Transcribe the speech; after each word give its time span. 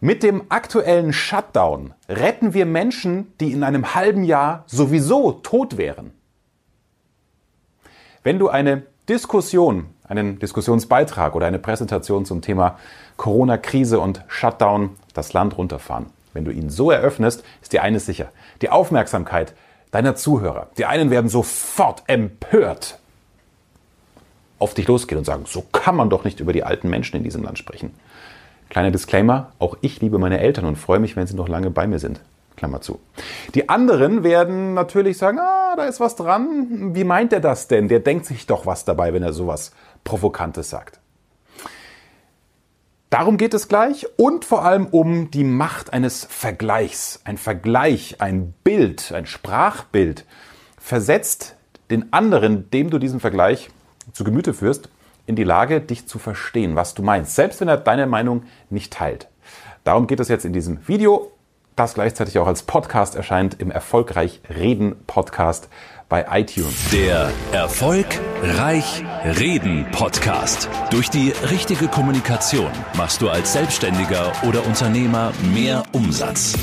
Mit 0.00 0.22
dem 0.22 0.44
aktuellen 0.48 1.12
Shutdown 1.12 1.92
retten 2.08 2.54
wir 2.54 2.66
Menschen, 2.66 3.32
die 3.40 3.52
in 3.52 3.64
einem 3.64 3.96
halben 3.96 4.22
Jahr 4.22 4.62
sowieso 4.66 5.32
tot 5.32 5.76
wären. 5.76 6.12
Wenn 8.22 8.38
du 8.38 8.48
eine 8.48 8.84
Diskussion, 9.08 9.86
einen 10.04 10.38
Diskussionsbeitrag 10.38 11.34
oder 11.34 11.46
eine 11.46 11.58
Präsentation 11.58 12.24
zum 12.24 12.42
Thema 12.42 12.78
Corona-Krise 13.16 13.98
und 13.98 14.22
Shutdown 14.28 14.90
das 15.14 15.32
Land 15.32 15.58
runterfahren, 15.58 16.06
wenn 16.32 16.44
du 16.44 16.52
ihn 16.52 16.70
so 16.70 16.92
eröffnest, 16.92 17.42
ist 17.60 17.72
dir 17.72 17.82
eines 17.82 18.06
sicher. 18.06 18.30
Die 18.62 18.70
Aufmerksamkeit 18.70 19.54
deiner 19.90 20.14
Zuhörer. 20.14 20.68
Die 20.78 20.84
einen 20.84 21.10
werden 21.10 21.28
sofort 21.28 22.04
empört 22.06 23.00
auf 24.60 24.74
dich 24.74 24.86
losgehen 24.86 25.18
und 25.18 25.24
sagen, 25.24 25.44
so 25.46 25.62
kann 25.72 25.96
man 25.96 26.10
doch 26.10 26.22
nicht 26.22 26.38
über 26.38 26.52
die 26.52 26.62
alten 26.62 26.88
Menschen 26.88 27.16
in 27.16 27.24
diesem 27.24 27.42
Land 27.42 27.58
sprechen. 27.58 27.94
Kleiner 28.68 28.90
Disclaimer, 28.90 29.52
auch 29.58 29.76
ich 29.80 30.00
liebe 30.00 30.18
meine 30.18 30.40
Eltern 30.40 30.64
und 30.64 30.76
freue 30.76 30.98
mich, 30.98 31.16
wenn 31.16 31.26
sie 31.26 31.36
noch 31.36 31.48
lange 31.48 31.70
bei 31.70 31.86
mir 31.86 31.98
sind. 31.98 32.20
Klammer 32.56 32.80
zu. 32.80 32.98
Die 33.54 33.68
anderen 33.68 34.24
werden 34.24 34.74
natürlich 34.74 35.16
sagen, 35.16 35.38
ah, 35.38 35.76
da 35.76 35.84
ist 35.84 36.00
was 36.00 36.16
dran. 36.16 36.94
Wie 36.94 37.04
meint 37.04 37.32
er 37.32 37.40
das 37.40 37.68
denn? 37.68 37.88
Der 37.88 38.00
denkt 38.00 38.26
sich 38.26 38.46
doch 38.46 38.66
was 38.66 38.84
dabei, 38.84 39.14
wenn 39.14 39.22
er 39.22 39.32
sowas 39.32 39.72
Provokantes 40.04 40.68
sagt. 40.68 40.98
Darum 43.10 43.38
geht 43.38 43.54
es 43.54 43.68
gleich 43.68 44.06
und 44.18 44.44
vor 44.44 44.64
allem 44.64 44.86
um 44.86 45.30
die 45.30 45.44
Macht 45.44 45.94
eines 45.94 46.26
Vergleichs. 46.26 47.20
Ein 47.24 47.38
Vergleich, 47.38 48.16
ein 48.18 48.52
Bild, 48.64 49.12
ein 49.12 49.24
Sprachbild 49.24 50.26
versetzt 50.78 51.56
den 51.90 52.12
anderen, 52.12 52.70
dem 52.70 52.90
du 52.90 52.98
diesen 52.98 53.20
Vergleich 53.20 53.70
zu 54.12 54.24
Gemüte 54.24 54.52
führst, 54.52 54.90
in 55.28 55.36
die 55.36 55.44
Lage, 55.44 55.80
dich 55.80 56.08
zu 56.08 56.18
verstehen, 56.18 56.74
was 56.74 56.94
du 56.94 57.02
meinst, 57.02 57.34
selbst 57.34 57.60
wenn 57.60 57.68
er 57.68 57.76
deine 57.76 58.06
Meinung 58.06 58.44
nicht 58.70 58.92
teilt. 58.92 59.28
Darum 59.84 60.06
geht 60.06 60.20
es 60.20 60.28
jetzt 60.28 60.46
in 60.46 60.54
diesem 60.54 60.88
Video, 60.88 61.30
das 61.76 61.94
gleichzeitig 61.94 62.38
auch 62.38 62.46
als 62.46 62.62
Podcast 62.62 63.14
erscheint 63.14 63.60
im 63.60 63.70
Erfolgreich 63.70 64.40
Reden 64.48 64.96
Podcast 65.06 65.68
bei 66.08 66.26
iTunes. 66.30 66.90
Der 66.90 67.30
Erfolgreich 67.52 69.04
Reden 69.38 69.86
Podcast. 69.92 70.68
Durch 70.90 71.10
die 71.10 71.32
richtige 71.50 71.88
Kommunikation 71.88 72.70
machst 72.96 73.20
du 73.20 73.28
als 73.28 73.52
Selbstständiger 73.52 74.32
oder 74.48 74.64
Unternehmer 74.66 75.32
mehr 75.52 75.82
Umsatz. 75.92 76.54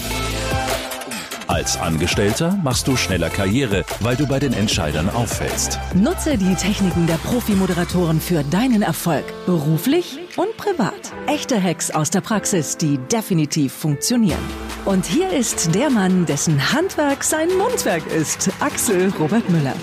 Als 1.56 1.80
Angestellter 1.80 2.60
machst 2.66 2.86
du 2.86 2.98
schneller 2.98 3.30
Karriere, 3.30 3.86
weil 4.02 4.18
du 4.18 4.28
bei 4.28 4.40
den 4.40 4.52
Entscheidern 4.52 5.10
auffällst. 5.10 5.80
Nutze 5.94 6.38
die 6.38 6.54
Techniken 6.56 7.08
der 7.08 7.14
Profi-Moderatoren 7.14 8.20
für 8.20 8.44
deinen 8.44 8.82
Erfolg, 8.82 9.24
beruflich 9.46 10.20
und 10.36 10.58
privat. 10.58 11.14
Echte 11.28 11.64
Hacks 11.64 11.92
aus 11.92 12.10
der 12.10 12.20
Praxis, 12.20 12.76
die 12.76 12.98
definitiv 12.98 13.72
funktionieren. 13.72 14.42
Und 14.84 15.06
hier 15.06 15.32
ist 15.32 15.74
der 15.74 15.90
Mann, 15.90 16.26
dessen 16.26 16.74
Handwerk 16.74 17.24
sein 17.24 17.48
Mundwerk 17.58 18.06
ist, 18.08 18.50
Axel 18.60 19.14
Robert 19.18 19.50
Müller. 19.50 19.76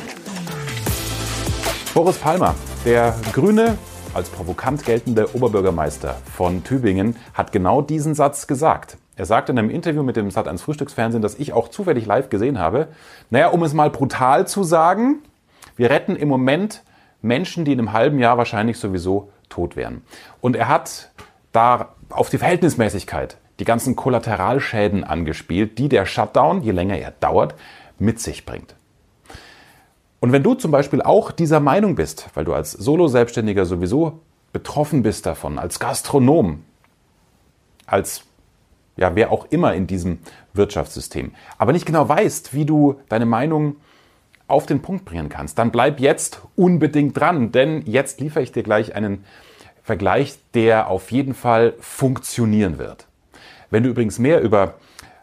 Boris 1.95 2.19
Palmer, 2.19 2.55
der 2.85 3.17
grüne, 3.33 3.79
als 4.13 4.29
provokant 4.29 4.85
geltende 4.85 5.35
Oberbürgermeister 5.35 6.19
von 6.37 6.65
Tübingen, 6.65 7.17
hat 7.33 7.51
genau 7.51 7.81
diesen 7.81 8.15
Satz 8.15 8.47
gesagt. 8.47 8.99
Er 9.15 9.27
sagte 9.27 9.53
in 9.53 9.59
einem 9.59 9.71
Interview 9.71 10.03
mit 10.03 10.17
dem 10.17 10.29
Sat1 10.29 10.59
Frühstücksfernsehen, 10.59 11.23
das 11.23 11.35
ich 11.35 11.53
auch 11.53 11.69
zufällig 11.69 12.07
live 12.07 12.31
gesehen 12.31 12.59
habe, 12.59 12.89
naja, 13.31 13.49
um 13.49 13.63
es 13.63 13.75
mal 13.75 13.91
brutal 13.91 14.47
zu 14.47 14.65
sagen, 14.65 15.19
wir 15.77 15.91
retten 15.91 16.17
im 16.17 16.29
Moment 16.29 16.83
Menschen, 17.21 17.65
die 17.65 17.73
in 17.73 17.79
einem 17.79 17.93
halben 17.93 18.19
Jahr 18.19 18.39
wahrscheinlich 18.39 18.79
sowieso 18.79 19.31
tot 19.49 19.77
wären. 19.77 20.03
Und 20.41 20.57
er 20.57 20.69
hat 20.69 21.11
da 21.53 21.95
auf 22.09 22.31
die 22.31 22.39
Verhältnismäßigkeit 22.39 23.37
die 23.61 23.65
ganzen 23.65 23.97
Kollateralschäden 23.97 25.05
angespielt, 25.05 25.79
die 25.79 25.89
der 25.89 26.07
Shutdown, 26.07 26.63
je 26.63 26.73
länger 26.73 26.97
er 26.99 27.13
dauert, 27.13 27.55
mit 27.99 28.19
sich 28.19 28.47
bringt. 28.47 28.75
Und 30.21 30.33
wenn 30.33 30.43
du 30.43 30.55
zum 30.55 30.71
Beispiel 30.71 31.03
auch 31.03 31.33
dieser 31.33 31.61
Meinung 31.61 31.95
bist, 31.95 32.29
weil 32.35 32.45
du 32.45 32.55
als 32.55 32.73
Solo-Selbstständiger 32.73 33.67
sowieso 33.67 34.21
betroffen 34.53 35.03
bist 35.03 35.27
davon, 35.27 35.59
als 35.59 35.79
Gastronom, 35.79 36.65
als 37.87 38.25
ja, 38.97 39.15
wer 39.15 39.33
auch 39.33 39.47
immer 39.51 39.75
in 39.75 39.87
diesem 39.87 40.19
Wirtschaftssystem, 40.55 41.33
aber 41.59 41.73
nicht 41.73 41.87
genau 41.87 42.09
weißt, 42.09 42.55
wie 42.55 42.67
du 42.67 43.01
deine 43.09 43.27
Meinung 43.27 43.77
auf 44.49 44.67
den 44.67 44.83
Punkt 44.83 45.05
bringen 45.05 45.29
kannst, 45.29 45.59
dann 45.59 45.71
bleib 45.71 45.99
jetzt 45.99 46.43
unbedingt 46.57 47.19
dran, 47.19 47.53
denn 47.53 47.83
jetzt 47.87 48.21
liefere 48.21 48.43
ich 48.43 48.53
dir 48.53 48.63
gleich 48.63 48.95
einen 48.95 49.25
Vergleich, 49.83 50.39
der 50.55 50.89
auf 50.89 51.11
jeden 51.11 51.35
Fall 51.35 51.75
funktionieren 51.81 52.79
wird. 52.79 53.07
Wenn 53.71 53.83
du 53.83 53.89
übrigens 53.89 54.19
mehr 54.19 54.41
über 54.41 54.75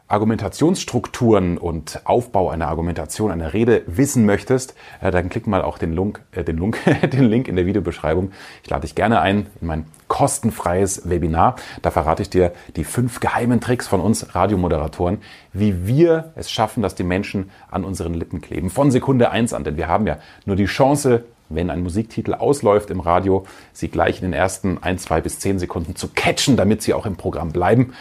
Argumentationsstrukturen 0.09 1.59
und 1.59 2.01
Aufbau 2.05 2.49
einer 2.49 2.67
Argumentation, 2.67 3.31
einer 3.31 3.53
Rede 3.53 3.83
wissen 3.85 4.25
möchtest, 4.25 4.73
äh, 5.01 5.11
dann 5.11 5.29
klick 5.29 5.45
mal 5.45 5.61
auch 5.61 5.77
den, 5.77 5.93
Link, 5.93 6.21
äh, 6.31 6.43
den, 6.43 6.57
Link, 6.57 6.79
den 7.13 7.25
Link 7.25 7.47
in 7.47 7.55
der 7.55 7.67
Videobeschreibung. 7.67 8.31
Ich 8.63 8.69
lade 8.71 8.81
dich 8.81 8.95
gerne 8.95 9.21
ein 9.21 9.45
in 9.61 9.67
mein 9.67 9.85
kostenfreies 10.07 11.07
Webinar. 11.07 11.57
Da 11.83 11.91
verrate 11.91 12.23
ich 12.23 12.29
dir 12.31 12.53
die 12.75 12.83
fünf 12.83 13.19
geheimen 13.19 13.61
Tricks 13.61 13.87
von 13.87 14.01
uns 14.01 14.33
Radiomoderatoren, 14.33 15.19
wie 15.53 15.85
wir 15.85 16.33
es 16.35 16.49
schaffen, 16.49 16.81
dass 16.81 16.95
die 16.95 17.03
Menschen 17.03 17.51
an 17.69 17.83
unseren 17.83 18.15
Lippen 18.15 18.41
kleben. 18.41 18.71
Von 18.71 18.89
Sekunde 18.89 19.29
eins 19.29 19.53
an, 19.53 19.63
denn 19.63 19.77
wir 19.77 19.87
haben 19.87 20.07
ja 20.07 20.17
nur 20.45 20.55
die 20.55 20.65
Chance, 20.65 21.23
wenn 21.49 21.69
ein 21.69 21.83
Musiktitel 21.83 22.33
ausläuft 22.33 22.89
im 22.89 22.99
Radio, 22.99 23.45
sie 23.73 23.89
gleich 23.89 24.17
in 24.17 24.23
den 24.23 24.33
ersten 24.33 24.79
ein, 24.81 24.97
zwei 24.97 25.21
bis 25.21 25.37
zehn 25.37 25.59
Sekunden 25.59 25.95
zu 25.95 26.07
catchen, 26.07 26.57
damit 26.57 26.81
sie 26.81 26.95
auch 26.95 27.05
im 27.05 27.15
Programm 27.15 27.51
bleiben 27.51 27.93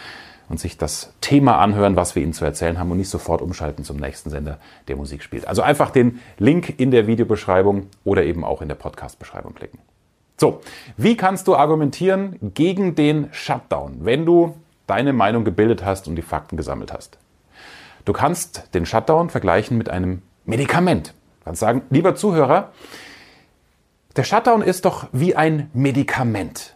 und 0.49 0.59
sich 0.59 0.77
das 0.77 1.13
Thema 1.21 1.59
anhören, 1.59 1.95
was 1.95 2.15
wir 2.15 2.23
Ihnen 2.23 2.33
zu 2.33 2.43
erzählen 2.43 2.79
haben 2.79 2.91
und 2.91 2.97
nicht 2.97 3.09
sofort 3.09 3.41
umschalten 3.41 3.85
zum 3.85 3.97
nächsten 3.97 4.29
Sender, 4.29 4.59
der 4.87 4.95
Musik 4.95 5.23
spielt. 5.23 5.47
Also 5.47 5.61
einfach 5.61 5.91
den 5.91 6.19
Link 6.37 6.79
in 6.79 6.91
der 6.91 7.07
Videobeschreibung 7.07 7.87
oder 8.03 8.23
eben 8.23 8.43
auch 8.43 8.61
in 8.61 8.67
der 8.67 8.75
Podcast-Beschreibung 8.75 9.53
klicken. 9.53 9.79
So, 10.37 10.61
wie 10.97 11.15
kannst 11.15 11.47
du 11.47 11.55
argumentieren 11.55 12.37
gegen 12.53 12.95
den 12.95 13.27
Shutdown, 13.31 13.97
wenn 14.01 14.25
du 14.25 14.55
deine 14.87 15.13
Meinung 15.13 15.43
gebildet 15.43 15.85
hast 15.85 16.07
und 16.07 16.15
die 16.15 16.21
Fakten 16.21 16.57
gesammelt 16.57 16.91
hast? 16.91 17.17
Du 18.05 18.13
kannst 18.13 18.73
den 18.73 18.85
Shutdown 18.85 19.29
vergleichen 19.29 19.77
mit 19.77 19.89
einem 19.89 20.23
Medikament. 20.45 21.09
Du 21.39 21.45
kannst 21.45 21.59
sagen, 21.59 21.83
lieber 21.89 22.15
Zuhörer, 22.15 22.71
der 24.15 24.23
Shutdown 24.23 24.61
ist 24.61 24.85
doch 24.85 25.07
wie 25.11 25.35
ein 25.35 25.69
Medikament. 25.73 26.75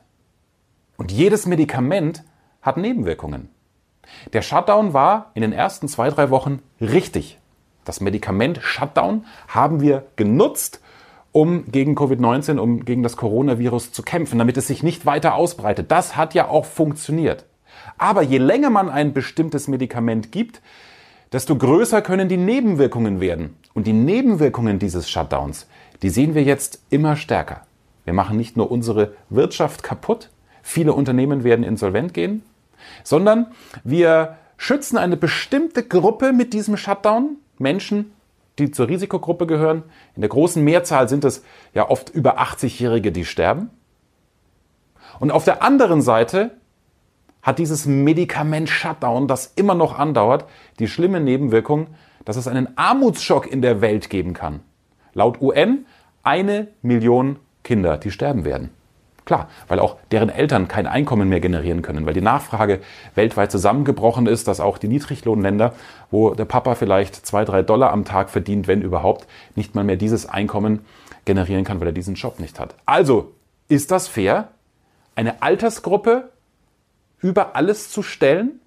Und 0.98 1.12
jedes 1.12 1.46
Medikament 1.48 2.24
hat 2.62 2.78
Nebenwirkungen. 2.78 3.50
Der 4.34 4.42
Shutdown 4.42 4.94
war 4.94 5.32
in 5.34 5.42
den 5.42 5.54
ersten 5.54 5.88
zwei, 5.88 6.10
drei 6.10 6.30
Wochen 6.30 6.62
richtig. 6.82 7.40
Das 7.86 8.02
Medikament 8.02 8.60
Shutdown 8.62 9.26
haben 9.48 9.82
wir 9.82 10.06
genutzt, 10.16 10.82
um 11.32 11.66
gegen 11.72 11.98
Covid-19, 11.98 12.58
um 12.58 12.86
gegen 12.86 13.04
das 13.04 13.18
Coronavirus 13.18 13.92
zu 13.92 14.04
kämpfen, 14.04 14.40
damit 14.40 14.56
es 14.58 14.68
sich 14.68 14.84
nicht 14.84 15.06
weiter 15.06 15.36
ausbreitet. 15.36 15.92
Das 15.92 16.16
hat 16.16 16.34
ja 16.34 16.48
auch 16.48 16.66
funktioniert. 16.66 17.46
Aber 17.98 18.22
je 18.22 18.38
länger 18.38 18.70
man 18.70 18.90
ein 18.90 19.14
bestimmtes 19.14 19.68
Medikament 19.68 20.32
gibt, 20.32 20.62
desto 21.32 21.58
größer 21.58 22.02
können 22.02 22.30
die 22.30 22.38
Nebenwirkungen 22.38 23.20
werden. 23.20 23.58
Und 23.74 23.88
die 23.88 23.94
Nebenwirkungen 23.94 24.78
dieses 24.78 25.10
Shutdowns, 25.10 25.68
die 26.04 26.10
sehen 26.10 26.36
wir 26.36 26.44
jetzt 26.44 26.84
immer 26.92 27.16
stärker. 27.16 27.62
Wir 28.06 28.14
machen 28.14 28.38
nicht 28.38 28.56
nur 28.56 28.72
unsere 28.72 29.14
Wirtschaft 29.30 29.82
kaputt, 29.82 30.30
viele 30.62 30.94
Unternehmen 30.94 31.44
werden 31.44 31.66
insolvent 31.66 32.14
gehen, 32.14 32.44
sondern 33.04 33.48
wir 33.84 34.38
schützen 34.58 34.98
eine 34.98 35.18
bestimmte 35.18 35.84
Gruppe 35.84 36.34
mit 36.34 36.54
diesem 36.54 36.78
Shutdown, 36.78 37.38
Menschen, 37.58 38.14
die 38.60 38.72
zur 38.72 38.88
Risikogruppe 38.88 39.48
gehören. 39.48 39.84
In 40.16 40.22
der 40.22 40.30
großen 40.30 40.64
Mehrzahl 40.64 41.10
sind 41.10 41.26
es 41.26 41.44
ja 41.74 41.90
oft 41.90 42.10
über 42.10 42.40
80-Jährige, 42.40 43.12
die 43.12 43.26
sterben. 43.26 43.70
Und 45.20 45.32
auf 45.32 45.46
der 45.46 45.64
anderen 45.64 46.02
Seite 46.02 46.52
hat 47.42 47.60
dieses 47.60 47.86
Medikament 47.86 48.70
Shutdown, 48.70 49.28
das 49.28 49.52
immer 49.56 49.76
noch 49.76 50.00
andauert, 50.00 50.46
die 50.80 50.88
schlimme 50.88 51.20
Nebenwirkung, 51.20 51.88
dass 52.26 52.38
es 52.38 52.48
einen 52.48 52.78
Armutsschock 52.78 53.52
in 53.52 53.62
der 53.62 53.82
Welt 53.82 54.10
geben 54.10 54.34
kann. 54.34 54.62
Laut 55.14 55.42
UN 55.42 55.86
eine 56.24 56.70
Million 56.82 57.38
Kinder, 57.64 57.98
die 57.98 58.12
sterben 58.12 58.46
werden. 58.46 58.70
Klar, 59.26 59.48
weil 59.70 59.80
auch 59.80 59.98
deren 60.12 60.30
Eltern 60.30 60.68
kein 60.68 60.86
Einkommen 60.86 61.30
mehr 61.30 61.40
generieren 61.40 61.82
können, 61.82 62.06
weil 62.06 62.14
die 62.14 62.22
Nachfrage 62.22 62.82
weltweit 63.16 63.52
zusammengebrochen 63.52 64.28
ist, 64.28 64.48
dass 64.48 64.60
auch 64.60 64.78
die 64.78 64.90
Niedriglohnländer, 64.90 65.74
wo 66.12 66.34
der 66.34 66.46
Papa 66.46 66.76
vielleicht 66.76 67.16
zwei, 67.26 67.46
drei 67.46 67.62
Dollar 67.62 67.92
am 67.92 68.04
Tag 68.04 68.30
verdient, 68.30 68.68
wenn 68.68 68.82
überhaupt, 68.82 69.28
nicht 69.56 69.76
mal 69.76 69.86
mehr 69.86 69.96
dieses 69.96 70.28
Einkommen 70.28 70.82
generieren 71.24 71.64
kann, 71.64 71.80
weil 71.80 71.88
er 71.88 71.94
diesen 71.94 72.16
Job 72.16 72.40
nicht 72.40 72.60
hat. 72.60 72.76
Also, 72.86 73.32
ist 73.70 73.92
das 73.92 74.10
fair, 74.10 74.50
eine 75.16 75.42
Altersgruppe 75.42 76.30
über 77.22 77.56
alles 77.56 77.90
zu 77.90 78.04
stellen, 78.04 78.60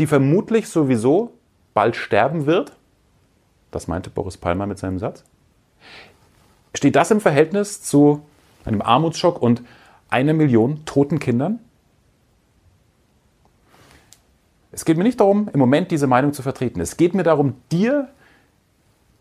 die 0.00 0.08
vermutlich 0.08 0.68
sowieso 0.68 1.34
bald 1.72 1.94
sterben 1.94 2.46
wird? 2.46 2.72
Das 3.70 3.86
meinte 3.86 4.10
Boris 4.10 4.36
Palmer 4.36 4.66
mit 4.66 4.78
seinem 4.78 4.98
Satz. 4.98 5.22
Steht 6.74 6.96
das 6.96 7.12
im 7.12 7.20
Verhältnis 7.20 7.82
zu 7.82 8.24
einem 8.64 8.82
Armutsschock 8.82 9.40
und 9.40 9.62
einer 10.08 10.32
Million 10.32 10.84
toten 10.84 11.18
Kindern? 11.18 11.58
Es 14.70 14.84
geht 14.84 14.96
mir 14.96 15.04
nicht 15.04 15.20
darum, 15.20 15.50
im 15.52 15.60
Moment 15.60 15.90
diese 15.90 16.06
Meinung 16.06 16.32
zu 16.32 16.42
vertreten. 16.42 16.80
Es 16.80 16.96
geht 16.96 17.14
mir 17.14 17.22
darum, 17.22 17.54
dir 17.70 18.08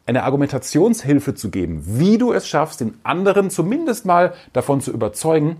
eine 0.05 0.23
Argumentationshilfe 0.23 1.35
zu 1.35 1.51
geben, 1.51 1.83
wie 1.85 2.17
du 2.17 2.31
es 2.31 2.47
schaffst, 2.47 2.81
den 2.81 2.97
anderen 3.03 3.49
zumindest 3.49 4.05
mal 4.05 4.33
davon 4.53 4.81
zu 4.81 4.91
überzeugen, 4.91 5.57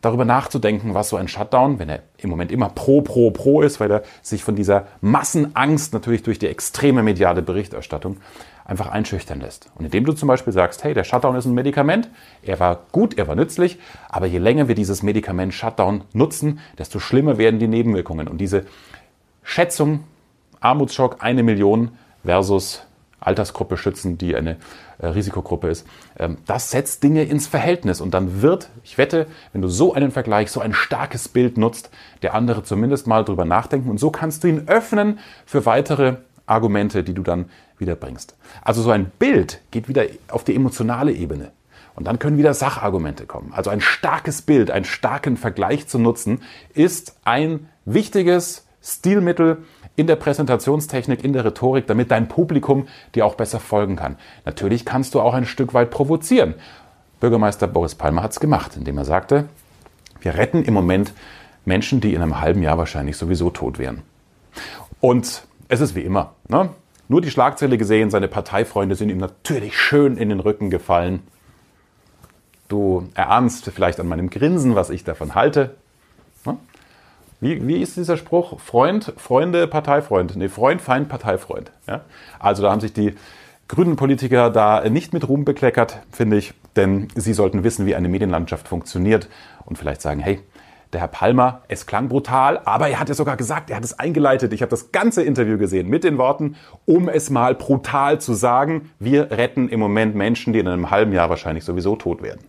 darüber 0.00 0.24
nachzudenken, 0.24 0.94
was 0.94 1.08
so 1.08 1.16
ein 1.16 1.28
Shutdown, 1.28 1.78
wenn 1.78 1.88
er 1.88 2.02
im 2.18 2.30
Moment 2.30 2.52
immer 2.52 2.68
pro, 2.68 3.02
pro, 3.02 3.30
pro 3.30 3.62
ist, 3.62 3.80
weil 3.80 3.90
er 3.90 4.02
sich 4.22 4.44
von 4.44 4.56
dieser 4.56 4.86
Massenangst 5.00 5.92
natürlich 5.92 6.22
durch 6.22 6.38
die 6.38 6.48
extreme 6.48 7.02
mediale 7.02 7.42
Berichterstattung 7.42 8.18
einfach 8.66 8.88
einschüchtern 8.88 9.40
lässt. 9.40 9.70
Und 9.76 9.84
indem 9.84 10.04
du 10.04 10.12
zum 10.12 10.26
Beispiel 10.26 10.52
sagst, 10.52 10.82
hey, 10.84 10.92
der 10.92 11.04
Shutdown 11.04 11.36
ist 11.36 11.46
ein 11.46 11.54
Medikament, 11.54 12.10
er 12.42 12.58
war 12.58 12.80
gut, 12.92 13.16
er 13.16 13.28
war 13.28 13.36
nützlich, 13.36 13.78
aber 14.08 14.26
je 14.26 14.38
länger 14.38 14.68
wir 14.68 14.74
dieses 14.74 15.02
Medikament 15.02 15.54
Shutdown 15.54 16.02
nutzen, 16.12 16.58
desto 16.78 16.98
schlimmer 16.98 17.38
werden 17.38 17.60
die 17.60 17.68
Nebenwirkungen. 17.68 18.28
Und 18.28 18.38
diese 18.38 18.66
Schätzung, 19.42 20.04
Armutsschock, 20.60 21.18
eine 21.20 21.42
Million 21.42 21.92
versus 22.24 22.82
Altersgruppe 23.20 23.76
schützen, 23.76 24.18
die 24.18 24.36
eine 24.36 24.56
äh, 24.98 25.06
Risikogruppe 25.06 25.68
ist. 25.68 25.86
Ähm, 26.18 26.38
das 26.46 26.70
setzt 26.70 27.02
Dinge 27.02 27.22
ins 27.22 27.46
Verhältnis 27.46 28.00
und 28.00 28.14
dann 28.14 28.42
wird, 28.42 28.68
ich 28.84 28.98
wette, 28.98 29.26
wenn 29.52 29.62
du 29.62 29.68
so 29.68 29.94
einen 29.94 30.10
Vergleich, 30.10 30.50
so 30.50 30.60
ein 30.60 30.72
starkes 30.72 31.28
Bild 31.28 31.56
nutzt, 31.56 31.90
der 32.22 32.34
andere 32.34 32.62
zumindest 32.62 33.06
mal 33.06 33.24
drüber 33.24 33.44
nachdenken 33.44 33.90
und 33.90 33.98
so 33.98 34.10
kannst 34.10 34.44
du 34.44 34.48
ihn 34.48 34.68
öffnen 34.68 35.18
für 35.44 35.66
weitere 35.66 36.16
Argumente, 36.46 37.02
die 37.04 37.14
du 37.14 37.22
dann 37.22 37.50
wieder 37.78 37.96
bringst. 37.96 38.36
Also 38.62 38.82
so 38.82 38.90
ein 38.90 39.10
Bild 39.18 39.60
geht 39.70 39.88
wieder 39.88 40.04
auf 40.28 40.44
die 40.44 40.54
emotionale 40.54 41.12
Ebene. 41.12 41.52
Und 41.94 42.06
dann 42.06 42.18
können 42.18 42.36
wieder 42.36 42.54
Sachargumente 42.54 43.26
kommen. 43.26 43.52
Also 43.54 43.70
ein 43.70 43.80
starkes 43.80 44.42
Bild, 44.42 44.70
einen 44.70 44.84
starken 44.84 45.36
Vergleich 45.36 45.88
zu 45.88 45.98
nutzen, 45.98 46.42
ist 46.74 47.16
ein 47.24 47.68
wichtiges 47.86 48.66
Stilmittel 48.82 49.64
in 49.96 50.06
der 50.06 50.16
Präsentationstechnik, 50.16 51.24
in 51.24 51.32
der 51.32 51.44
Rhetorik, 51.44 51.86
damit 51.86 52.10
dein 52.10 52.28
Publikum 52.28 52.86
dir 53.14 53.24
auch 53.24 53.34
besser 53.34 53.60
folgen 53.60 53.96
kann. 53.96 54.16
Natürlich 54.44 54.84
kannst 54.84 55.14
du 55.14 55.20
auch 55.20 55.32
ein 55.32 55.46
Stück 55.46 55.72
weit 55.72 55.90
provozieren. 55.90 56.54
Bürgermeister 57.18 57.66
Boris 57.66 57.94
Palmer 57.94 58.22
hat 58.22 58.32
es 58.32 58.40
gemacht, 58.40 58.76
indem 58.76 58.98
er 58.98 59.06
sagte, 59.06 59.48
wir 60.20 60.34
retten 60.34 60.64
im 60.64 60.74
Moment 60.74 61.14
Menschen, 61.64 62.02
die 62.02 62.12
in 62.12 62.22
einem 62.22 62.40
halben 62.40 62.62
Jahr 62.62 62.76
wahrscheinlich 62.76 63.16
sowieso 63.16 63.48
tot 63.48 63.78
wären. 63.78 64.02
Und 65.00 65.46
es 65.68 65.80
ist 65.80 65.94
wie 65.94 66.02
immer. 66.02 66.34
Ne? 66.48 66.70
Nur 67.08 67.20
die 67.20 67.30
Schlagzeile 67.30 67.78
gesehen, 67.78 68.10
seine 68.10 68.28
Parteifreunde 68.28 68.96
sind 68.96 69.10
ihm 69.10 69.18
natürlich 69.18 69.78
schön 69.78 70.16
in 70.16 70.28
den 70.28 70.40
Rücken 70.40 70.70
gefallen. 70.70 71.22
Du 72.68 73.08
erahnst 73.14 73.70
vielleicht 73.70 74.00
an 74.00 74.08
meinem 74.08 74.28
Grinsen, 74.28 74.74
was 74.74 74.90
ich 74.90 75.04
davon 75.04 75.34
halte. 75.34 75.76
Ne? 76.44 76.56
Wie, 77.40 77.66
wie 77.66 77.80
ist 77.80 77.96
dieser 77.96 78.16
Spruch? 78.16 78.58
Freund, 78.60 79.12
Freunde, 79.16 79.66
Parteifreund. 79.68 80.36
Nee, 80.36 80.48
Freund, 80.48 80.80
Feind, 80.80 81.08
Parteifreund. 81.08 81.70
Ja? 81.86 82.00
Also 82.38 82.62
da 82.62 82.72
haben 82.72 82.80
sich 82.80 82.92
die 82.92 83.14
grünen 83.68 83.96
Politiker 83.96 84.50
da 84.50 84.88
nicht 84.88 85.12
mit 85.12 85.28
Ruhm 85.28 85.44
bekleckert, 85.44 86.00
finde 86.10 86.38
ich. 86.38 86.54
Denn 86.74 87.08
sie 87.14 87.34
sollten 87.34 87.62
wissen, 87.62 87.86
wie 87.86 87.94
eine 87.94 88.08
Medienlandschaft 88.08 88.66
funktioniert 88.66 89.28
und 89.64 89.78
vielleicht 89.78 90.02
sagen, 90.02 90.20
hey, 90.20 90.40
der 90.96 91.02
Herr 91.02 91.08
Palmer, 91.08 91.60
es 91.68 91.84
klang 91.84 92.08
brutal, 92.08 92.58
aber 92.64 92.88
er 92.88 92.98
hat 92.98 93.10
ja 93.10 93.14
sogar 93.14 93.36
gesagt, 93.36 93.68
er 93.68 93.76
hat 93.76 93.84
es 93.84 93.98
eingeleitet. 93.98 94.54
Ich 94.54 94.62
habe 94.62 94.70
das 94.70 94.92
ganze 94.92 95.22
Interview 95.22 95.58
gesehen 95.58 95.88
mit 95.88 96.04
den 96.04 96.16
Worten, 96.16 96.56
um 96.86 97.10
es 97.10 97.28
mal 97.28 97.54
brutal 97.54 98.18
zu 98.18 98.32
sagen, 98.32 98.90
wir 98.98 99.30
retten 99.30 99.68
im 99.68 99.78
Moment 99.78 100.14
Menschen, 100.14 100.54
die 100.54 100.58
in 100.58 100.66
einem 100.66 100.90
halben 100.90 101.12
Jahr 101.12 101.28
wahrscheinlich 101.28 101.64
sowieso 101.64 101.96
tot 101.96 102.22
werden. 102.22 102.40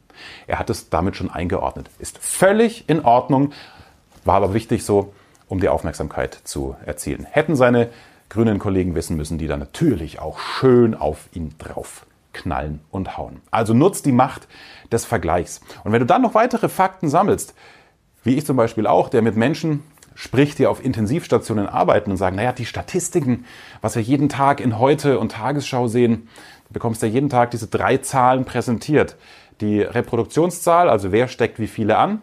Er 0.48 0.60
hat 0.60 0.70
es 0.70 0.90
damit 0.90 1.18
schon 1.18 1.30
eingeordnet. 1.30 1.90
Ist 2.00 2.20
völlig 2.20 2.88
in 2.88 3.04
Ordnung, 3.04 3.52
war 4.24 4.36
aber 4.36 4.54
wichtig 4.54 4.86
so, 4.86 5.14
um 5.50 5.60
die 5.60 5.68
Aufmerksamkeit 5.68 6.40
zu 6.46 6.78
erzielen. 6.86 7.28
Hätten 7.30 7.58
seine 7.58 7.90
grünen 8.30 8.60
Kollegen 8.60 8.96
wissen 8.96 9.18
müssen, 9.18 9.38
die 9.38 9.48
dann 9.48 9.60
natürlich 9.60 10.20
auch 10.20 10.40
schön 10.40 10.96
auf 10.96 11.28
ihn 11.34 11.54
drauf 11.58 12.06
knallen 12.32 12.80
und 12.92 13.18
hauen. 13.18 13.42
Also 13.52 13.74
nutzt 13.74 14.06
die 14.06 14.12
Macht 14.14 14.48
des 14.92 15.04
Vergleichs. 15.04 15.60
Und 15.84 15.92
wenn 15.92 16.00
du 16.00 16.06
dann 16.06 16.22
noch 16.22 16.34
weitere 16.34 16.70
Fakten 16.70 17.10
sammelst, 17.10 17.54
wie 18.28 18.36
ich 18.36 18.46
zum 18.46 18.58
Beispiel 18.58 18.88
auch, 18.88 19.10
der 19.10 19.22
mit 19.22 19.38
Menschen 19.38 19.84
spricht, 20.14 20.60
die 20.60 20.68
auf 20.68 20.84
Intensivstationen 20.84 21.68
arbeiten 21.68 22.12
und 22.12 22.18
sagen, 22.18 22.36
naja, 22.36 22.52
die 22.52 22.66
Statistiken, 22.66 23.46
was 23.82 23.96
wir 23.96 24.02
jeden 24.02 24.30
Tag 24.30 24.60
in 24.60 24.80
Heute 24.80 25.20
und 25.20 25.32
Tagesschau 25.32 25.88
sehen, 25.88 26.28
du 26.68 26.74
bekommst 26.74 27.02
ja 27.02 27.08
jeden 27.08 27.30
Tag 27.30 27.52
diese 27.52 27.68
drei 27.68 27.98
Zahlen 27.98 28.44
präsentiert. 28.44 29.16
Die 29.62 29.82
Reproduktionszahl, 29.82 30.90
also 30.90 31.12
wer 31.12 31.28
steckt 31.28 31.60
wie 31.60 31.68
viele 31.68 31.98
an, 31.98 32.22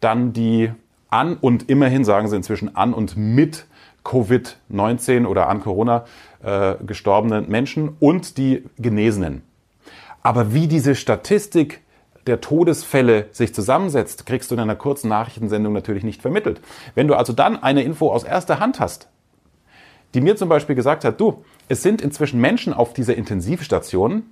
dann 0.00 0.32
die 0.32 0.72
an 1.08 1.36
und 1.36 1.68
immerhin 1.68 2.04
sagen 2.04 2.28
sie 2.28 2.36
inzwischen 2.36 2.74
an 2.74 2.92
und 2.92 3.16
mit 3.16 3.66
Covid-19 4.04 5.24
oder 5.24 5.48
an 5.48 5.60
Corona 5.60 6.04
äh, 6.42 6.74
gestorbenen 6.84 7.48
Menschen 7.48 7.96
und 8.00 8.38
die 8.38 8.64
Genesenen. 8.78 9.42
Aber 10.22 10.52
wie 10.52 10.66
diese 10.66 10.94
Statistik 10.94 11.82
der 12.26 12.40
Todesfälle 12.40 13.26
sich 13.32 13.54
zusammensetzt, 13.54 14.26
kriegst 14.26 14.50
du 14.50 14.54
in 14.54 14.60
einer 14.60 14.76
kurzen 14.76 15.08
Nachrichtensendung 15.08 15.72
natürlich 15.72 16.04
nicht 16.04 16.22
vermittelt. 16.22 16.60
Wenn 16.94 17.08
du 17.08 17.14
also 17.14 17.32
dann 17.32 17.62
eine 17.62 17.82
Info 17.82 18.10
aus 18.10 18.24
erster 18.24 18.60
Hand 18.60 18.80
hast, 18.80 19.08
die 20.14 20.20
mir 20.20 20.36
zum 20.36 20.48
Beispiel 20.48 20.76
gesagt 20.76 21.04
hat, 21.04 21.20
du, 21.20 21.44
es 21.68 21.82
sind 21.82 22.00
inzwischen 22.00 22.40
Menschen 22.40 22.72
auf 22.72 22.92
dieser 22.92 23.16
Intensivstation, 23.16 24.22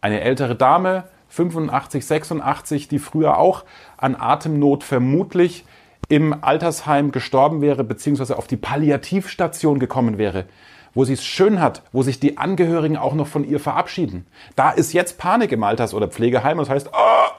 eine 0.00 0.20
ältere 0.20 0.56
Dame, 0.56 1.04
85, 1.28 2.04
86, 2.04 2.88
die 2.88 2.98
früher 2.98 3.38
auch 3.38 3.64
an 3.96 4.16
Atemnot 4.16 4.82
vermutlich 4.82 5.64
im 6.08 6.42
Altersheim 6.42 7.12
gestorben 7.12 7.60
wäre, 7.60 7.84
beziehungsweise 7.84 8.36
auf 8.36 8.48
die 8.48 8.56
Palliativstation 8.56 9.78
gekommen 9.78 10.18
wäre, 10.18 10.46
wo 10.94 11.04
sie 11.04 11.14
es 11.14 11.24
schön 11.24 11.60
hat, 11.60 11.82
wo 11.92 12.02
sich 12.02 12.20
die 12.20 12.38
Angehörigen 12.38 12.96
auch 12.96 13.14
noch 13.14 13.26
von 13.26 13.44
ihr 13.44 13.60
verabschieden. 13.60 14.26
Da 14.56 14.70
ist 14.70 14.92
jetzt 14.92 15.18
Panik 15.18 15.52
im 15.52 15.62
Alters- 15.62 15.94
oder 15.94 16.08
Pflegeheim. 16.08 16.58
Das 16.58 16.68
heißt, 16.68 16.90
oh, 16.92 17.30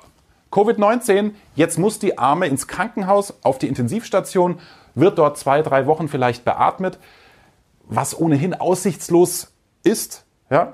Covid-19, 0.51 1.31
jetzt 1.56 1.80
muss 1.80 2.00
die 2.00 2.18
Arme 2.18 2.48
ins 2.48 2.68
Krankenhaus, 2.68 3.33
auf 3.44 3.57
die 3.57 3.68
Intensivstation, 3.68 4.59
wird 4.95 5.18
dort 5.18 5.38
zwei, 5.38 5.62
drei 5.62 5.86
Wochen 5.86 6.07
vielleicht 6.07 6.44
beatmet, 6.45 7.00
was 7.88 8.18
ohnehin 8.18 8.53
aussichtslos 8.53 9.53
ist. 9.83 10.25
Ja, 10.50 10.74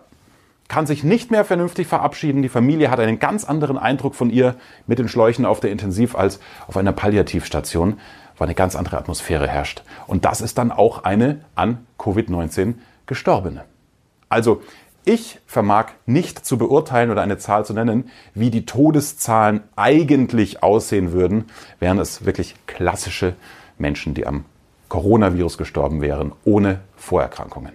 kann 0.68 0.86
sich 0.86 1.04
nicht 1.04 1.32
mehr 1.32 1.46
vernünftig 1.46 1.88
verabschieden. 1.88 2.42
Die 2.42 2.50
Familie 2.50 2.92
hat 2.92 3.00
einen 3.00 3.20
ganz 3.20 3.46
anderen 3.46 3.78
Eindruck 3.78 4.16
von 4.16 4.30
ihr 4.30 4.56
mit 4.86 5.00
den 5.00 5.08
Schläuchen 5.08 5.46
auf 5.46 5.60
der 5.60 5.72
Intensiv 5.72 6.16
als 6.16 6.40
auf 6.68 6.76
einer 6.76 6.92
Palliativstation 6.92 8.00
wo 8.38 8.44
eine 8.44 8.56
ganz 8.56 8.76
andere 8.76 8.98
Atmosphäre 8.98 9.48
herrscht. 9.48 9.84
Und 10.08 10.26
das 10.26 10.42
ist 10.42 10.58
dann 10.58 10.72
auch 10.72 11.04
eine 11.04 11.42
an 11.56 11.86
Covid-19 11.98 12.76
Gestorbene. 13.06 13.64
Also 14.30 14.62
ich 15.06 15.40
vermag 15.48 15.88
nicht 16.06 16.46
zu 16.46 16.58
beurteilen 16.58 17.12
oder 17.12 17.22
eine 17.22 17.38
Zahl 17.38 17.66
zu 17.66 17.74
nennen, 17.74 18.12
wie 18.34 18.52
die 18.52 18.66
Todeszahlen 18.66 19.64
eigentlich 19.78 20.62
aussehen 20.64 21.14
würden, 21.14 21.46
wären 21.80 21.98
es 21.98 22.26
wirklich 22.26 22.56
klassische 22.68 23.36
Menschen, 23.78 24.14
die 24.14 24.28
am 24.28 24.44
Coronavirus 24.90 25.58
gestorben 25.58 26.02
wären, 26.02 26.34
ohne 26.44 26.82
Vorerkrankungen. 26.98 27.72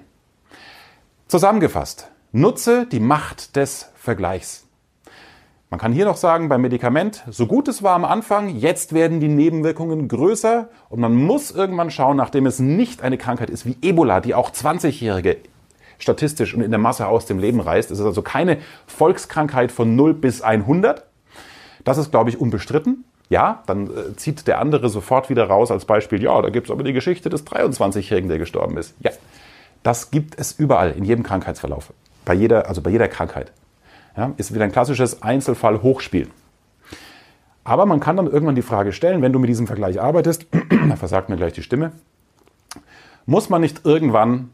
Zusammengefasst, 1.26 2.08
nutze 2.32 2.86
die 2.86 3.00
Macht 3.00 3.56
des 3.56 3.88
Vergleichs. 3.94 4.66
Man 5.72 5.80
kann 5.80 5.94
hier 5.94 6.04
noch 6.04 6.18
sagen, 6.18 6.50
beim 6.50 6.60
Medikament, 6.60 7.24
so 7.30 7.46
gut 7.46 7.66
es 7.66 7.82
war 7.82 7.94
am 7.94 8.04
Anfang, 8.04 8.50
jetzt 8.50 8.92
werden 8.92 9.20
die 9.20 9.28
Nebenwirkungen 9.28 10.06
größer 10.06 10.68
und 10.90 11.00
man 11.00 11.14
muss 11.14 11.50
irgendwann 11.50 11.90
schauen, 11.90 12.18
nachdem 12.18 12.44
es 12.44 12.58
nicht 12.58 13.00
eine 13.00 13.16
Krankheit 13.16 13.48
ist 13.48 13.64
wie 13.64 13.78
Ebola, 13.80 14.20
die 14.20 14.34
auch 14.34 14.50
20-Jährige 14.50 15.38
statistisch 15.96 16.52
und 16.52 16.60
in 16.60 16.72
der 16.72 16.78
Masse 16.78 17.06
aus 17.06 17.24
dem 17.24 17.38
Leben 17.38 17.58
reißt. 17.58 17.90
Es 17.90 18.00
ist 18.00 18.04
also 18.04 18.20
keine 18.20 18.58
Volkskrankheit 18.86 19.72
von 19.72 19.96
0 19.96 20.12
bis 20.12 20.42
100. 20.42 21.06
Das 21.84 21.96
ist, 21.96 22.10
glaube 22.10 22.28
ich, 22.28 22.38
unbestritten. 22.38 23.04
Ja, 23.30 23.62
dann 23.64 23.86
äh, 23.86 24.14
zieht 24.16 24.46
der 24.46 24.58
andere 24.58 24.90
sofort 24.90 25.30
wieder 25.30 25.44
raus 25.44 25.70
als 25.70 25.86
Beispiel, 25.86 26.22
ja, 26.22 26.42
da 26.42 26.50
gibt 26.50 26.66
es 26.66 26.70
aber 26.70 26.82
die 26.82 26.92
Geschichte 26.92 27.30
des 27.30 27.46
23-Jährigen, 27.46 28.28
der 28.28 28.36
gestorben 28.36 28.76
ist. 28.76 28.92
Ja, 29.00 29.12
das 29.82 30.10
gibt 30.10 30.38
es 30.38 30.52
überall, 30.52 30.90
in 30.90 31.06
jedem 31.06 31.24
Krankheitsverlauf. 31.24 31.94
Bei 32.26 32.34
jeder, 32.34 32.68
also 32.68 32.82
bei 32.82 32.90
jeder 32.90 33.08
Krankheit. 33.08 33.52
Ja, 34.16 34.32
ist 34.36 34.54
wieder 34.54 34.64
ein 34.64 34.72
klassisches 34.72 35.22
Einzelfall-Hochspiel. 35.22 36.28
Aber 37.64 37.86
man 37.86 38.00
kann 38.00 38.16
dann 38.16 38.26
irgendwann 38.26 38.54
die 38.54 38.62
Frage 38.62 38.92
stellen, 38.92 39.22
wenn 39.22 39.32
du 39.32 39.38
mit 39.38 39.48
diesem 39.48 39.66
Vergleich 39.66 40.00
arbeitest, 40.00 40.46
da 40.88 40.96
versagt 40.96 41.28
mir 41.28 41.36
gleich 41.36 41.52
die 41.52 41.62
Stimme, 41.62 41.92
muss 43.24 43.48
man 43.48 43.60
nicht 43.60 43.84
irgendwann 43.84 44.50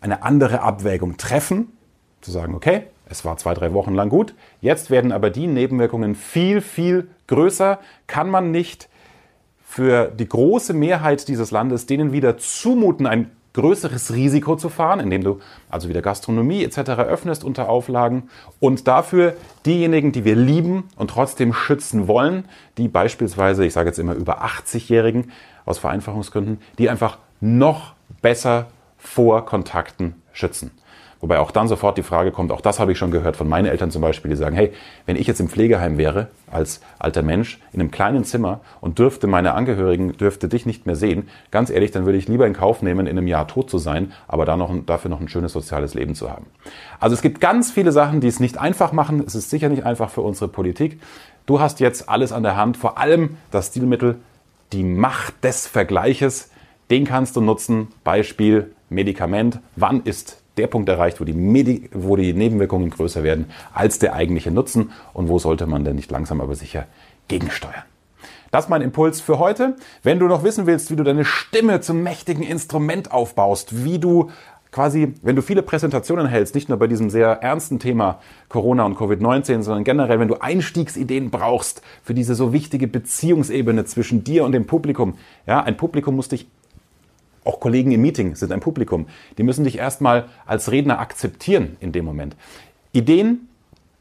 eine 0.00 0.22
andere 0.22 0.60
Abwägung 0.60 1.16
treffen, 1.16 1.72
zu 2.20 2.30
sagen, 2.30 2.54
okay, 2.54 2.84
es 3.06 3.24
war 3.24 3.36
zwei, 3.36 3.54
drei 3.54 3.72
Wochen 3.72 3.94
lang 3.94 4.08
gut, 4.08 4.34
jetzt 4.60 4.90
werden 4.90 5.12
aber 5.12 5.30
die 5.30 5.46
Nebenwirkungen 5.46 6.14
viel, 6.14 6.60
viel 6.60 7.08
größer, 7.26 7.80
kann 8.06 8.30
man 8.30 8.50
nicht 8.50 8.88
für 9.66 10.06
die 10.06 10.28
große 10.28 10.72
Mehrheit 10.72 11.26
dieses 11.28 11.50
Landes 11.50 11.86
denen 11.86 12.12
wieder 12.12 12.38
zumuten, 12.38 13.06
ein 13.06 13.30
größeres 13.54 14.12
Risiko 14.12 14.56
zu 14.56 14.68
fahren, 14.68 15.00
indem 15.00 15.24
du 15.24 15.40
also 15.70 15.88
wieder 15.88 16.02
Gastronomie 16.02 16.62
etc. 16.62 16.90
öffnest 16.90 17.44
unter 17.44 17.68
Auflagen 17.68 18.28
und 18.60 18.86
dafür 18.86 19.36
diejenigen, 19.64 20.12
die 20.12 20.24
wir 20.24 20.36
lieben 20.36 20.88
und 20.96 21.10
trotzdem 21.10 21.52
schützen 21.52 22.06
wollen, 22.06 22.44
die 22.76 22.88
beispielsweise, 22.88 23.64
ich 23.64 23.72
sage 23.72 23.88
jetzt 23.88 23.98
immer 23.98 24.14
über 24.14 24.44
80-Jährigen 24.44 25.30
aus 25.64 25.78
Vereinfachungsgründen, 25.78 26.58
die 26.78 26.90
einfach 26.90 27.18
noch 27.40 27.94
besser 28.20 28.66
vor 28.98 29.46
Kontakten 29.46 30.14
schützen. 30.32 30.72
Wobei 31.24 31.38
auch 31.38 31.52
dann 31.52 31.68
sofort 31.68 31.96
die 31.96 32.02
Frage 32.02 32.32
kommt, 32.32 32.52
auch 32.52 32.60
das 32.60 32.78
habe 32.78 32.92
ich 32.92 32.98
schon 32.98 33.10
gehört 33.10 33.34
von 33.34 33.48
meinen 33.48 33.64
Eltern 33.64 33.90
zum 33.90 34.02
Beispiel, 34.02 34.30
die 34.30 34.36
sagen, 34.36 34.54
hey, 34.54 34.74
wenn 35.06 35.16
ich 35.16 35.26
jetzt 35.26 35.40
im 35.40 35.48
Pflegeheim 35.48 35.96
wäre, 35.96 36.28
als 36.50 36.82
alter 36.98 37.22
Mensch, 37.22 37.62
in 37.72 37.80
einem 37.80 37.90
kleinen 37.90 38.24
Zimmer 38.24 38.60
und 38.82 38.98
dürfte 38.98 39.26
meine 39.26 39.54
Angehörigen, 39.54 40.14
dürfte 40.18 40.50
dich 40.50 40.66
nicht 40.66 40.84
mehr 40.84 40.96
sehen, 40.96 41.30
ganz 41.50 41.70
ehrlich, 41.70 41.92
dann 41.92 42.04
würde 42.04 42.18
ich 42.18 42.28
lieber 42.28 42.46
in 42.46 42.52
Kauf 42.52 42.82
nehmen, 42.82 43.06
in 43.06 43.16
einem 43.16 43.26
Jahr 43.26 43.48
tot 43.48 43.70
zu 43.70 43.78
sein, 43.78 44.12
aber 44.28 44.44
da 44.44 44.58
noch, 44.58 44.70
dafür 44.84 45.08
noch 45.08 45.18
ein 45.18 45.28
schönes 45.28 45.54
soziales 45.54 45.94
Leben 45.94 46.14
zu 46.14 46.30
haben. 46.30 46.44
Also 47.00 47.14
es 47.14 47.22
gibt 47.22 47.40
ganz 47.40 47.70
viele 47.70 47.90
Sachen, 47.90 48.20
die 48.20 48.28
es 48.28 48.38
nicht 48.38 48.58
einfach 48.58 48.92
machen. 48.92 49.24
Es 49.26 49.34
ist 49.34 49.48
sicher 49.48 49.70
nicht 49.70 49.86
einfach 49.86 50.10
für 50.10 50.20
unsere 50.20 50.48
Politik. 50.48 51.00
Du 51.46 51.58
hast 51.58 51.80
jetzt 51.80 52.10
alles 52.10 52.32
an 52.32 52.42
der 52.42 52.56
Hand, 52.56 52.76
vor 52.76 52.98
allem 52.98 53.38
das 53.50 53.68
Stilmittel, 53.68 54.16
die 54.74 54.84
Macht 54.84 55.42
des 55.42 55.66
Vergleiches. 55.66 56.50
Den 56.90 57.06
kannst 57.06 57.34
du 57.34 57.40
nutzen. 57.40 57.88
Beispiel 58.04 58.72
Medikament. 58.90 59.60
Wann 59.74 60.02
ist 60.02 60.43
der 60.56 60.66
Punkt 60.66 60.88
erreicht, 60.88 61.20
wo 61.20 61.24
die, 61.24 61.32
Medi 61.32 61.90
wo 61.92 62.16
die 62.16 62.32
Nebenwirkungen 62.32 62.90
größer 62.90 63.22
werden 63.22 63.46
als 63.72 63.98
der 63.98 64.14
eigentliche 64.14 64.50
Nutzen 64.50 64.92
und 65.12 65.28
wo 65.28 65.38
sollte 65.38 65.66
man 65.66 65.84
denn 65.84 65.96
nicht 65.96 66.10
langsam 66.10 66.40
aber 66.40 66.54
sicher 66.54 66.86
gegensteuern. 67.28 67.84
Das 68.50 68.66
ist 68.66 68.70
mein 68.70 68.82
Impuls 68.82 69.20
für 69.20 69.40
heute. 69.40 69.74
Wenn 70.04 70.20
du 70.20 70.26
noch 70.26 70.44
wissen 70.44 70.66
willst, 70.66 70.90
wie 70.92 70.96
du 70.96 71.02
deine 71.02 71.24
Stimme 71.24 71.80
zum 71.80 72.04
mächtigen 72.04 72.44
Instrument 72.44 73.10
aufbaust, 73.10 73.84
wie 73.84 73.98
du 73.98 74.30
quasi, 74.70 75.14
wenn 75.22 75.34
du 75.34 75.42
viele 75.42 75.62
Präsentationen 75.62 76.26
hältst, 76.26 76.54
nicht 76.54 76.68
nur 76.68 76.78
bei 76.78 76.86
diesem 76.86 77.10
sehr 77.10 77.28
ernsten 77.42 77.78
Thema 77.78 78.20
Corona 78.48 78.84
und 78.84 78.96
Covid-19, 78.96 79.62
sondern 79.62 79.84
generell, 79.84 80.20
wenn 80.20 80.28
du 80.28 80.40
Einstiegsideen 80.40 81.30
brauchst 81.30 81.82
für 82.02 82.14
diese 82.14 82.34
so 82.34 82.52
wichtige 82.52 82.88
Beziehungsebene 82.88 83.84
zwischen 83.86 84.24
dir 84.24 84.44
und 84.44 84.52
dem 84.52 84.66
Publikum. 84.66 85.14
Ja, 85.46 85.62
ein 85.62 85.76
Publikum 85.76 86.16
muss 86.16 86.28
dich 86.28 86.48
auch 87.44 87.60
Kollegen 87.60 87.92
im 87.92 88.00
Meeting 88.00 88.34
sind 88.34 88.52
ein 88.52 88.60
Publikum. 88.60 89.06
Die 89.38 89.42
müssen 89.42 89.64
dich 89.64 89.78
erstmal 89.78 90.26
als 90.46 90.70
Redner 90.70 90.98
akzeptieren 90.98 91.76
in 91.80 91.92
dem 91.92 92.04
Moment. 92.04 92.36
Ideen, 92.92 93.48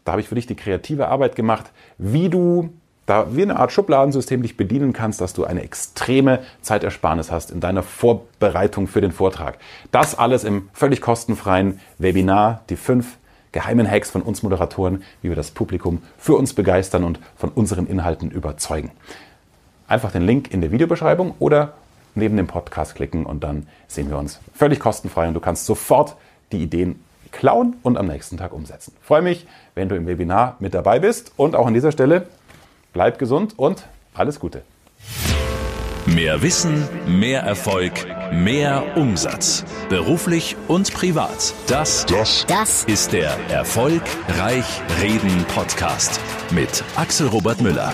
da 0.06 0.14
habe 0.14 0.22
ich 0.22 0.30
für 0.30 0.36
dich 0.36 0.48
die 0.48 0.56
kreative 0.56 1.08
Arbeit 1.08 1.36
gemacht, 1.36 1.72
wie 1.98 2.30
du 2.30 2.70
da 3.06 3.36
wie 3.36 3.42
eine 3.42 3.58
Art 3.58 3.72
Schubladensystem 3.72 4.42
dich 4.42 4.56
bedienen 4.56 4.94
kannst, 4.94 5.20
dass 5.20 5.34
du 5.34 5.44
eine 5.44 5.62
extreme 5.62 6.40
Zeitersparnis 6.62 7.32
hast 7.32 7.52
in 7.52 7.60
deiner 7.60 7.84
Vorbereitung 7.84 8.88
für 8.88 9.02
den 9.02 9.12
Vortrag. 9.12 9.58
Das 9.92 10.18
alles 10.18 10.44
im 10.44 10.70
völlig 10.74 11.02
kostenfreien 11.02 11.82
Webinar, 11.98 12.62
die 12.70 12.78
fünf 12.78 13.18
geheimen 13.52 13.90
Hacks 13.90 14.10
von 14.10 14.22
uns 14.22 14.42
Moderatoren, 14.42 15.04
wie 15.22 15.30
wir 15.30 15.36
das 15.36 15.52
Publikum 15.52 16.02
für 16.18 16.36
uns 16.36 16.54
begeistern 16.54 17.04
und 17.04 17.20
von 17.36 17.50
unseren 17.50 17.88
Inhalten 17.88 18.32
überzeugen. 18.32 18.92
Einfach 19.88 20.12
den 20.12 20.24
Link 20.24 20.52
in 20.54 20.62
der 20.62 20.72
Videobeschreibung 20.72 21.36
oder 21.40 21.74
neben 22.16 22.38
dem 22.38 22.48
Podcast 22.48 22.96
klicken 22.96 23.26
und 23.26 23.44
dann 23.44 23.68
sehen 23.88 24.10
wir 24.10 24.18
uns 24.18 24.40
völlig 24.54 24.80
kostenfrei 24.80 25.28
und 25.28 25.34
du 25.34 25.40
kannst 25.40 25.66
sofort 25.66 26.16
die 26.52 26.62
Ideen 26.62 27.04
klauen 27.32 27.76
und 27.84 27.98
am 27.98 28.08
nächsten 28.08 28.38
Tag 28.38 28.54
umsetzen. 28.54 28.94
freue 29.02 29.22
mich, 29.22 29.48
wenn 29.76 29.90
du 29.90 29.96
im 29.96 30.08
Webinar 30.08 30.56
mit 30.60 30.74
dabei 30.74 31.00
bist 31.00 31.34
und 31.36 31.56
auch 31.56 31.68
an 31.68 31.74
dieser 31.74 31.92
Stelle 31.92 32.28
bleib 32.94 33.18
gesund 33.18 33.58
und 33.58 33.84
alles 34.14 34.40
Gute. 34.40 34.62
Mehr 36.06 36.42
Wissen, 36.42 36.88
mehr 37.08 37.44
Erfolg, 37.44 37.94
mehr 38.32 38.84
Umsatz. 38.98 39.64
Beruflich 39.88 40.58
und 40.68 40.94
privat. 40.94 41.54
Das, 41.68 42.06
das, 42.06 42.46
das 42.46 42.84
ist 42.84 43.14
der 43.14 43.32
Erfolgreich 43.50 44.82
Reden 45.02 45.46
Podcast 45.56 46.20
mit 46.52 46.84
Axel 46.98 47.28
Robert 47.28 47.62
Müller. 47.62 47.94